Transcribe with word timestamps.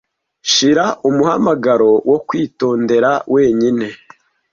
Shira 0.51 0.85
umuhamagaro 1.09 1.91
wo 2.09 2.17
kwitondera 2.27 3.11
wenyine 3.33 3.87